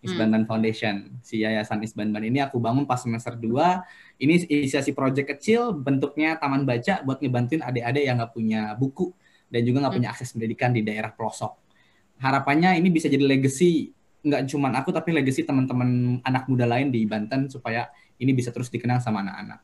[0.05, 0.51] Isbanban hmm.
[0.53, 4.21] Foundation, si Yayasan Isbanban ini aku bangun pas semester 2.
[4.21, 9.17] Ini inisiasi project kecil, bentuknya taman baca buat ngebantuin adik-adik yang nggak punya buku
[9.49, 9.99] dan juga nggak hmm.
[10.05, 11.57] punya akses pendidikan di daerah pelosok.
[12.21, 17.05] Harapannya ini bisa jadi legacy nggak cuma aku tapi legacy teman-teman anak muda lain di
[17.05, 19.61] Banten supaya ini bisa terus dikenang sama anak-anak.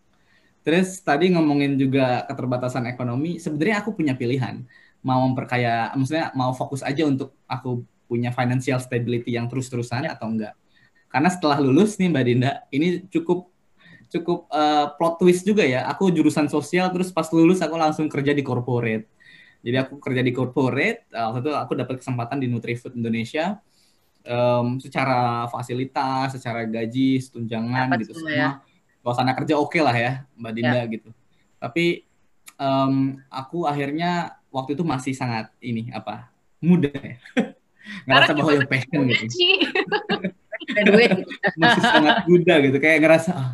[0.61, 4.61] Terus tadi ngomongin juga keterbatasan ekonomi, sebenarnya aku punya pilihan
[5.01, 10.53] mau memperkaya, maksudnya mau fokus aja untuk aku punya financial stability yang terus-terusan atau enggak.
[11.09, 13.49] Karena setelah lulus nih Mbak Dinda, ini cukup
[14.11, 15.89] cukup uh, plot twist juga ya.
[15.89, 19.09] Aku jurusan sosial, terus pas lulus aku langsung kerja di corporate.
[19.65, 23.57] Jadi aku kerja di corporate, uh, waktu itu aku dapat kesempatan di Nutrifood Indonesia
[24.27, 28.33] um, secara fasilitas, secara gaji, tunjangan gitu semua.
[28.33, 28.51] Ya.
[29.01, 30.93] Suasana kerja oke okay lah ya, Mbak Dinda ya.
[30.93, 31.11] gitu.
[31.61, 32.05] Tapi
[32.61, 36.29] um, aku akhirnya waktu itu masih sangat ini apa
[36.61, 37.17] muda ya.
[38.07, 39.27] ngerasa bahwa yang passion gitu.
[41.57, 43.53] masih sangat muda gitu, kayak ngerasa ah,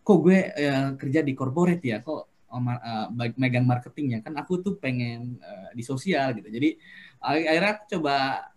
[0.00, 5.36] kok gue ya, kerja di corporate ya, kok uh, megang marketingnya kan aku tuh pengen
[5.44, 6.48] uh, di sosial gitu.
[6.48, 6.80] Jadi
[7.20, 8.16] akhirnya aku coba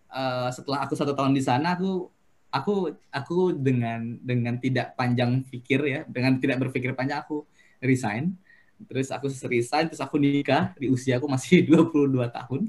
[0.09, 2.09] uh, setelah aku satu tahun di sana aku
[2.49, 7.45] aku aku dengan dengan tidak panjang pikir ya dengan tidak berpikir panjang aku
[7.81, 8.35] resign.
[8.79, 10.71] Terus aku resign terus aku nikah.
[10.79, 12.61] Di usia aku masih 22 tahun.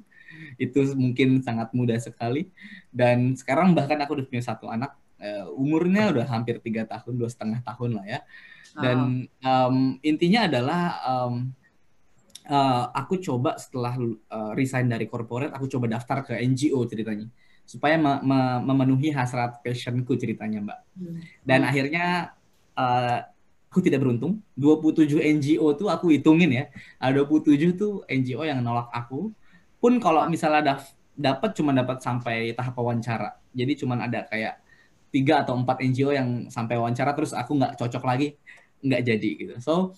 [0.58, 2.50] Itu mungkin sangat muda sekali.
[2.90, 4.96] Dan sekarang bahkan aku udah punya satu anak.
[5.20, 8.20] Uh, umurnya udah hampir tiga tahun dua setengah tahun lah ya.
[8.70, 11.52] Dan um, intinya adalah um,
[12.50, 13.94] uh, aku coba setelah
[14.28, 17.30] uh, resign dari corporate aku coba daftar ke NGO ceritanya.
[17.62, 20.80] Supaya me me memenuhi hasrat passionku ceritanya mbak.
[20.98, 21.22] Hmm.
[21.46, 21.68] dan hmm.
[21.70, 22.06] akhirnya
[22.74, 23.18] uh,
[23.70, 24.42] aku tidak beruntung.
[24.58, 26.64] 27 NGO tuh aku hitungin ya.
[26.98, 29.30] Ada 27 tuh NGO yang nolak aku.
[29.78, 33.38] Pun kalau misalnya daf dapat cuma dapat sampai tahap wawancara.
[33.54, 34.58] Jadi cuma ada kayak
[35.14, 38.34] tiga atau empat NGO yang sampai wawancara terus aku nggak cocok lagi
[38.82, 39.54] nggak jadi gitu.
[39.62, 39.94] So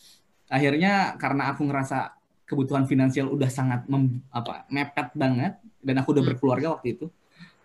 [0.53, 2.22] akhirnya karena aku ngerasa
[2.53, 6.31] kebutuhan finansial udah sangat mem, apa mepet banget dan aku udah hmm.
[6.37, 7.09] berkeluarga waktu itu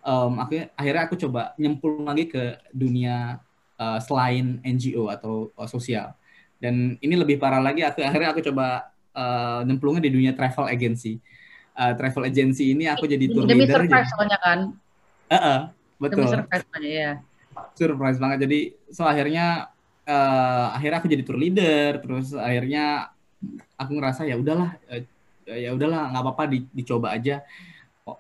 [0.08, 3.44] um, aku akhirnya aku coba nyemplung lagi ke dunia
[3.76, 6.16] uh, selain NGO atau uh, sosial.
[6.58, 11.20] Dan ini lebih parah lagi aku akhirnya aku coba uh, nyemplungnya di dunia travel agency.
[11.78, 14.60] Uh, travel agency ini aku jadi tour demi leader surprise soalnya kan?
[15.30, 15.60] Uh -uh,
[16.02, 16.26] betul.
[16.26, 17.12] demi surprise aja ya
[17.74, 18.38] surprise banget.
[18.48, 19.70] Jadi so akhirnya
[20.06, 23.14] uh, akhirnya aku jadi tour leader terus akhirnya
[23.78, 25.04] aku ngerasa ya udahlah uh,
[25.48, 27.40] ya udahlah nggak apa-apa di, dicoba aja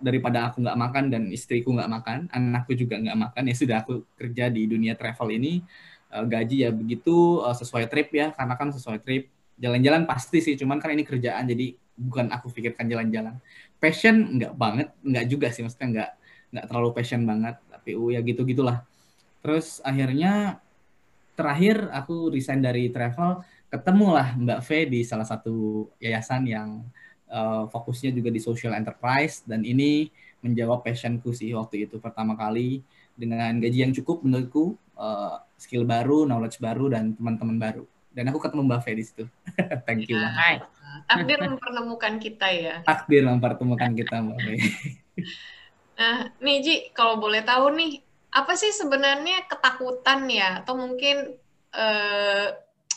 [0.04, 4.04] daripada aku nggak makan dan istriku nggak makan, anakku juga nggak makan, ya sudah aku
[4.20, 5.64] kerja di dunia travel ini
[6.12, 9.32] uh, gaji ya begitu uh, sesuai trip ya, karena kan sesuai trip.
[9.56, 13.40] Jalan-jalan pasti sih, cuman kan ini kerjaan jadi bukan aku pikirkan jalan-jalan.
[13.80, 16.12] Passion nggak banget, nggak juga sih, maksudnya nggak
[16.52, 18.84] nggak terlalu passion banget, tapi uh, ya gitu gitulah.
[19.40, 20.60] Terus akhirnya
[21.40, 26.70] terakhir aku resign dari travel, ketemulah Mbak V di salah satu yayasan yang
[27.28, 30.08] uh, fokusnya juga di social enterprise dan ini
[30.40, 32.86] menjawab passionku sih waktu itu pertama kali
[33.18, 37.84] dengan gaji yang cukup menurutku uh, skill baru, knowledge baru dan teman-teman baru.
[38.14, 39.24] Dan aku ketemu Mbak Fe di situ.
[39.86, 40.18] Thank you.
[40.18, 40.66] Ya,
[41.06, 42.76] takdir mempertemukan kita ya.
[42.86, 44.54] Takdir mempertemukan kita Mbak Fe.
[46.00, 48.02] nah, nih Ji, kalau boleh tahu nih,
[48.34, 51.38] apa sih sebenarnya ketakutan ya atau mungkin
[51.74, 52.48] uh,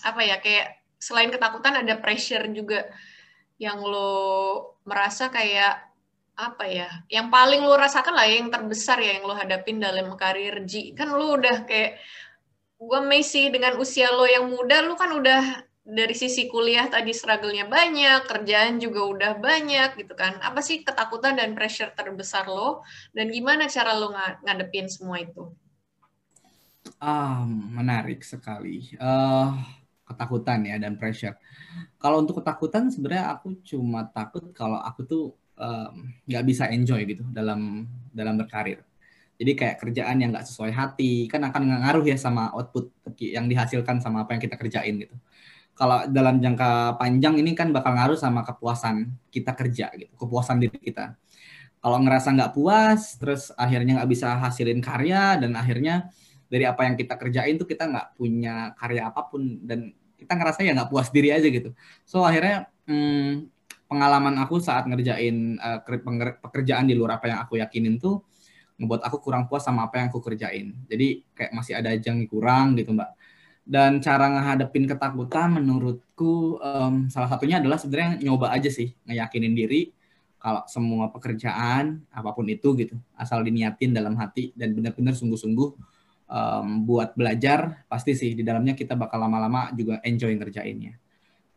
[0.05, 2.89] apa ya kayak selain ketakutan ada pressure juga
[3.61, 5.89] yang lo merasa kayak
[6.41, 10.65] apa ya yang paling lo rasakan lah yang terbesar ya yang lo hadapin dalam karir
[10.65, 12.01] Ji kan lo udah kayak
[12.81, 17.67] gue Messi dengan usia lo yang muda lo kan udah dari sisi kuliah tadi struggle-nya
[17.67, 20.39] banyak kerjaan juga udah banyak gitu kan.
[20.39, 22.87] Apa sih ketakutan dan pressure terbesar lo?
[23.11, 25.51] Dan gimana cara lo ng ngadepin semua itu?
[27.03, 28.95] Ah menarik sekali.
[29.01, 29.57] Uh,
[30.11, 31.39] ketakutan ya dan pressure.
[31.97, 35.25] Kalau untuk ketakutan sebenarnya aku cuma takut kalau aku tuh
[36.27, 38.81] nggak um, bisa enjoy gitu dalam dalam berkarir.
[39.41, 44.01] Jadi kayak kerjaan yang nggak sesuai hati kan akan ngaruh ya sama output yang dihasilkan
[44.01, 45.17] sama apa yang kita kerjain gitu.
[45.73, 50.77] Kalau dalam jangka panjang ini kan bakal ngaruh sama kepuasan kita kerja gitu, kepuasan diri
[50.77, 51.17] kita.
[51.81, 56.13] Kalau ngerasa nggak puas, terus akhirnya nggak bisa hasilin karya dan akhirnya
[56.53, 59.89] dari apa yang kita kerjain tuh kita nggak punya karya apa pun dan
[60.21, 61.73] kita ngerasa ya nggak puas diri aja gitu.
[62.05, 63.49] So akhirnya hmm,
[63.89, 65.81] pengalaman aku saat ngerjain uh,
[66.45, 68.23] pekerjaan di luar apa yang aku yakinin tuh
[68.81, 70.77] ngebuat aku kurang puas sama apa yang aku kerjain.
[70.89, 73.13] Jadi kayak masih ada yang kurang gitu mbak.
[73.61, 79.93] Dan cara ngehadapin ketakutan menurutku um, salah satunya adalah sebenarnya nyoba aja sih ngeyakinin diri
[80.41, 85.77] kalau semua pekerjaan apa pun itu gitu asal diniatin dalam hati dan benar-benar sungguh-sungguh
[86.31, 90.95] um, buat belajar pasti sih di dalamnya kita bakal lama-lama juga enjoy ngerjainnya.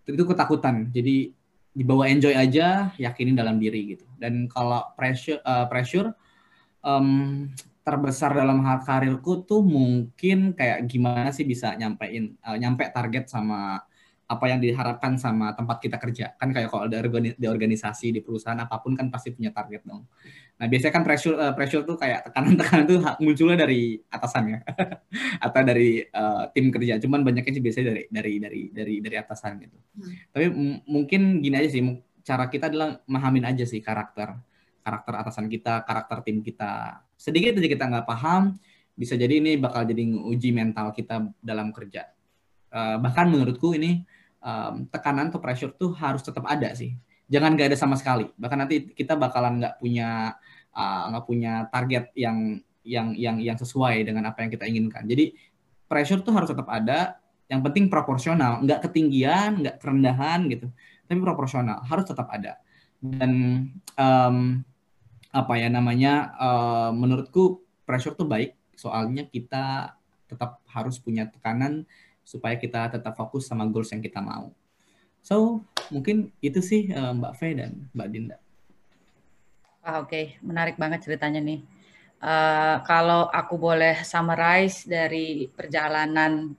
[0.04, 0.90] Itu ketakutan.
[0.92, 1.32] Jadi
[1.74, 4.06] dibawa enjoy aja yakinin dalam diri gitu.
[4.18, 6.12] Dan kalau pressure uh, pressure
[6.82, 7.48] um,
[7.84, 13.84] terbesar dalam hal karirku tuh mungkin kayak gimana sih bisa nyampein uh, nyampe target sama
[14.24, 16.34] apa yang diharapkan sama tempat kita kerja.
[16.40, 17.04] Kan kayak kalau ada
[17.36, 20.08] di organisasi di perusahaan apa pun kan pasti punya target dong.
[20.58, 24.60] Nah biasanya kan pressure uh, pressure tuh kayak tekanan-tekanan tuh munculnya dari atasan ya.
[25.46, 26.98] Atau dari uh, tim kerja.
[27.04, 29.78] Cuman banyaknya sih biasanya dari dari dari dari dari atasan gitu.
[29.94, 30.14] Hmm.
[30.34, 30.46] tapi
[30.88, 31.84] mungkin gini aja sih.
[32.24, 34.32] Cara kita adalah memahamin aja sih karakter
[34.84, 37.04] karakter atasan kita karakter tim kita.
[37.20, 38.56] Sedikit aja kita nggak paham
[38.94, 42.14] bisa jadi ini bakal jadi uji mental kita dalam kerja
[42.74, 44.02] uh, bahkan menurutku ini
[44.42, 46.98] um, tekanan atau pressure tuh harus tetap ada sih.
[47.32, 48.28] Jangan gak ada sama sekali.
[48.36, 50.36] Bahkan nanti kita bakalan nggak punya
[50.76, 55.08] uh, nggak uh, punya target yang yang yang yang sesuai dengan apa yang kita inginkan.
[55.08, 55.32] Jadi
[55.88, 57.18] pressure tuh harus tetap ada.
[57.48, 60.72] Yang penting proporsional, nggak ketinggian, nggak kerendahan gitu,
[61.06, 62.58] tapi proporsional harus tetap ada.
[62.98, 63.32] Dan
[64.00, 64.64] um,
[65.30, 68.58] apa ya namanya, uh, menurutku pressure tuh baik.
[68.74, 69.94] Soalnya kita
[70.26, 71.86] tetap harus punya tekanan
[72.24, 74.50] supaya kita tetap fokus sama goals yang kita mau.
[75.24, 78.38] So, mungkin itu sih uh, Mbak Fe dan Mbak Dinda.
[79.84, 80.26] Ah, Oke, okay.
[80.44, 81.64] menarik banget ceritanya nih.
[82.24, 86.56] Uh, kalau aku boleh summarize dari perjalanan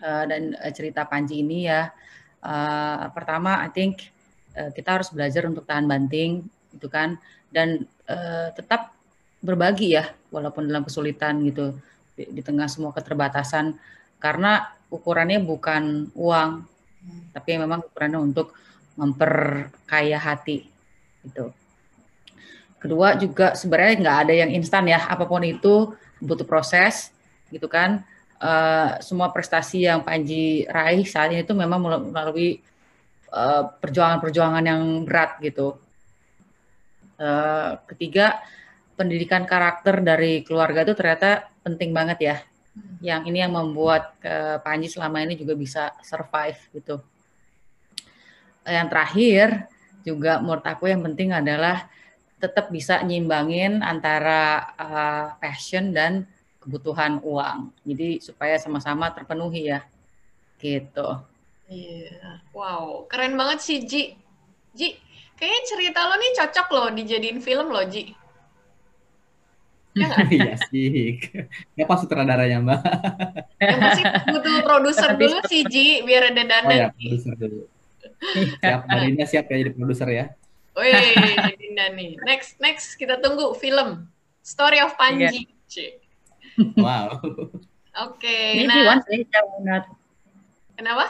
[0.00, 1.92] uh, dan cerita Panji ini ya,
[2.40, 4.08] uh, pertama I think
[4.56, 7.20] uh, kita harus belajar untuk tahan banting, gitu kan,
[7.52, 8.96] dan uh, tetap
[9.44, 11.76] berbagi ya, walaupun dalam kesulitan gitu,
[12.16, 13.76] di, di tengah semua keterbatasan,
[14.22, 16.50] karena ukurannya bukan uang,
[17.34, 18.54] tapi memang ukurannya untuk
[18.94, 20.70] memperkaya hati,
[21.26, 21.50] gitu.
[22.78, 25.90] Kedua juga sebenarnya nggak ada yang instan ya, apa pun itu
[26.22, 27.10] butuh proses
[27.50, 28.06] gitu kan.
[28.42, 31.78] Uh, semua prestasi yang Panji raih saat ini itu memang
[32.10, 32.58] melalui
[33.30, 35.78] eh, perjuangan-perjuangan yang berat gitu.
[37.22, 38.42] Uh, ketiga,
[38.98, 42.36] pendidikan karakter dari keluarga itu ternyata penting banget ya.
[43.04, 46.96] Yang ini yang membuat uh, Panji selama ini juga bisa survive gitu.
[48.64, 49.46] Yang terakhir
[50.02, 51.86] juga menurut aku yang penting adalah
[52.42, 56.26] tetap bisa nyimbangin antara uh, passion dan
[56.62, 57.70] kebutuhan uang.
[57.86, 59.84] Jadi supaya sama-sama terpenuhi ya.
[60.58, 61.08] Gitu.
[61.66, 62.08] Iya.
[62.08, 62.36] Yeah.
[62.54, 64.14] Wow, keren banget sih Ji.
[64.72, 64.96] Ji,
[65.36, 68.14] kayaknya cerita lo nih cocok loh dijadiin film loh Ji.
[69.92, 71.20] Ya iya sih.
[71.76, 72.80] Ya pas sutradaranya Mbak.
[73.60, 74.02] Ya pasti
[74.32, 76.68] butuh produser dulu sih Ji, biar ada dana.
[76.68, 77.68] Oh ya, produser dulu.
[78.62, 80.26] Siap, Mbak siap ya jadi produser ya.
[80.72, 82.16] Wih, Dinda nih.
[82.24, 84.08] Next, next kita tunggu film
[84.40, 85.44] Story of Panji.
[85.68, 86.00] Yeah.
[86.80, 87.20] Wow.
[87.92, 88.24] Oke.
[88.24, 89.20] Okay, Maybe nah, one day,
[89.60, 89.84] not.
[90.80, 91.06] Kenapa?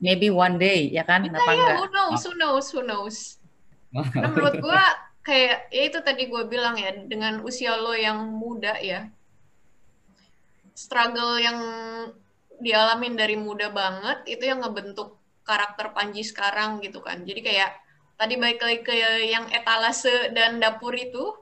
[0.00, 1.28] Maybe one day, ya kan?
[1.28, 1.76] Kenapa ya, enggak?
[1.78, 2.20] Who knows?
[2.24, 2.66] Who knows?
[2.72, 3.16] Who knows?
[3.92, 4.82] Nah, menurut gua
[5.22, 9.06] kayak ya itu tadi gue bilang ya dengan usia lo yang muda ya
[10.74, 11.58] struggle yang
[12.58, 17.70] dialamin dari muda banget itu yang ngebentuk karakter Panji sekarang gitu kan jadi kayak
[18.18, 18.94] tadi baik lagi ke
[19.30, 21.34] yang etalase dan dapur itu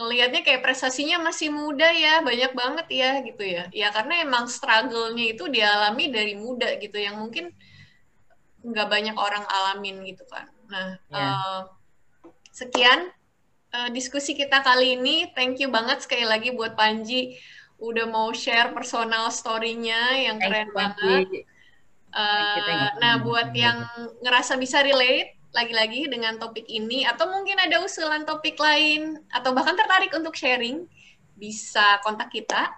[0.00, 5.36] ngelihatnya kayak prestasinya masih muda ya banyak banget ya gitu ya ya karena emang struggle-nya
[5.36, 7.52] itu dialami dari muda gitu yang mungkin
[8.64, 11.20] nggak banyak orang alamin gitu kan nah yeah.
[11.20, 11.28] Iya.
[11.28, 11.60] uh,
[12.52, 13.08] sekian
[13.72, 15.32] uh, diskusi kita kali ini.
[15.32, 17.40] Thank you banget sekali lagi buat Panji
[17.82, 21.42] udah mau share personal story-nya yang keren banget.
[22.12, 23.88] Uh, nah buat yang
[24.22, 29.76] ngerasa bisa relate lagi-lagi dengan topik ini atau mungkin ada usulan topik lain atau bahkan
[29.76, 30.88] tertarik untuk sharing
[31.36, 32.72] bisa kontak kita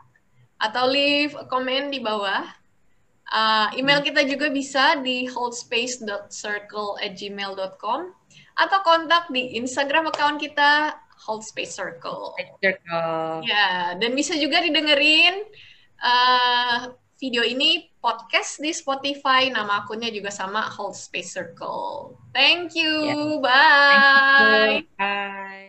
[0.59, 2.45] atau leave a comment di bawah.
[3.25, 8.13] Uh, email kita juga bisa di holdspace.circle@gmail.com
[8.55, 12.35] atau kontak di Instagram account kita holdspace_circle.
[12.61, 13.43] Circle.
[13.47, 15.43] Ya, dan bisa juga didengerin
[16.03, 19.49] uh, video ini podcast di Spotify.
[19.49, 22.19] Nama akunnya juga sama Hold Space Circle.
[22.37, 22.93] Thank you.
[23.09, 23.41] Yeah.
[23.41, 23.55] Bye.
[23.91, 24.97] Thank you.
[25.01, 25.64] Bye.